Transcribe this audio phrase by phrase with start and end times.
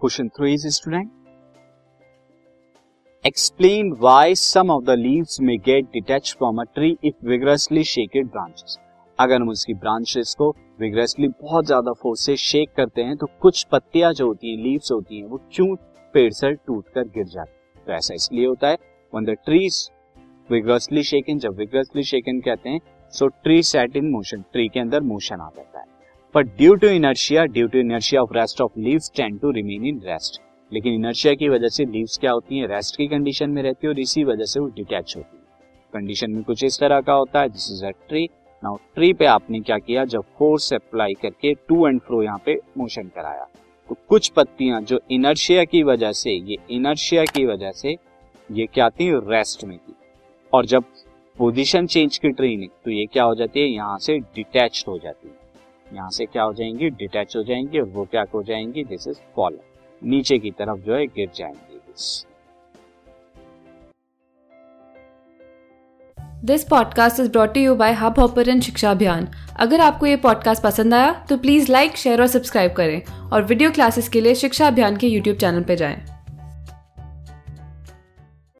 [0.00, 1.10] Question three is student
[3.24, 8.26] explain why some of the leaves may get detach from a tree if vigorously shaked
[8.26, 8.76] branches
[9.18, 10.50] अगर हम उसकी branches को
[10.80, 14.92] vigorously बहुत ज़्यादा force से shake करते हैं तो कुछ पत्तियाँ जो होती हैं लीव्स
[14.92, 15.74] होती हैं, वो क्यों
[16.14, 17.84] पेड़ से टूट कर गिर जाती है?
[17.86, 18.78] तो ऐसा इसलिए होता है
[19.12, 19.90] when the trees
[20.50, 22.80] vigorously shaken जब विग्रसली शेकन कहते हैं
[23.14, 25.95] so tree set in motion tree के अंदर मोशन आ जाता है।
[26.34, 30.00] But due to inertia due to inertia of rest of leaves tend to remain in
[30.04, 30.40] rest
[30.72, 32.66] लेकिन इनर्शिया की वजह से लीव्स क्या होती है?
[32.66, 35.42] रेस्ट की कंडीशन में रहती है और इसी वजह से वो डिटैच होती है।
[35.92, 38.28] कंडीशन में कुछ इस तरह का होता है this is a tree
[38.62, 40.04] now tree पे आपने क्या किया?
[40.04, 43.46] जब फोर्स अप्लाई करके टू एंड फ्रो यहाँ पे मोशन कराया।
[43.88, 47.96] तो कुछ पत्तियाँ जो इनर्शिया की वजह से, ये इनर्शिया की वजह से,
[48.52, 49.10] ये क्या थी?
[49.30, 49.94] रेस्ट में थी।
[50.52, 50.84] और जब
[51.38, 53.66] पोजीशन चेंज की ट्री ने तो ये क्या हो जाती है?
[53.66, 55.45] यहाँ से डिटैच हो जाती है।
[55.94, 56.90] यहाँ से क्या हो जाएँगी?
[56.90, 58.84] डिटैच हो जाएँगी और वो क्या हो जाएँगी?
[58.84, 59.58] दिस इज़ फॉलन
[60.02, 61.74] नीचे की तरफ़ जो है, गिर जाएँगे
[66.44, 69.28] this podcast is brought you by Hubhopper Shiksha Abhiyan
[69.60, 73.70] अगर आपको ये पॉडकास्ट पसंद आया तो प्लीज़ लाइक शेयर और सब्सक्राइब करें। और वीडियो
[73.70, 76.15] क्लासेस के लिए शिक्षा अभियान के यूट्यूब चैनल पर जाएँ।